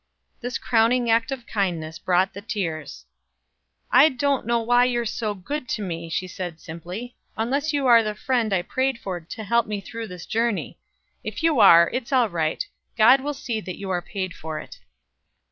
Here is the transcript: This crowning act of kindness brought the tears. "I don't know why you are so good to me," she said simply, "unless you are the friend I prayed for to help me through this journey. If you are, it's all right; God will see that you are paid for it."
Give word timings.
This 0.39 0.57
crowning 0.57 1.11
act 1.11 1.31
of 1.31 1.45
kindness 1.45 1.99
brought 1.99 2.33
the 2.33 2.41
tears. 2.41 3.05
"I 3.91 4.09
don't 4.09 4.47
know 4.47 4.59
why 4.59 4.85
you 4.85 5.01
are 5.01 5.05
so 5.05 5.35
good 5.35 5.69
to 5.77 5.83
me," 5.83 6.09
she 6.09 6.25
said 6.25 6.59
simply, 6.59 7.15
"unless 7.37 7.71
you 7.71 7.85
are 7.85 8.01
the 8.01 8.15
friend 8.15 8.51
I 8.51 8.63
prayed 8.63 8.97
for 8.97 9.19
to 9.19 9.43
help 9.43 9.67
me 9.67 9.79
through 9.79 10.07
this 10.07 10.25
journey. 10.25 10.79
If 11.23 11.43
you 11.43 11.59
are, 11.59 11.87
it's 11.93 12.11
all 12.11 12.29
right; 12.29 12.65
God 12.97 13.21
will 13.21 13.35
see 13.35 13.61
that 13.61 13.77
you 13.77 13.91
are 13.91 14.01
paid 14.01 14.33
for 14.33 14.57
it." 14.59 14.79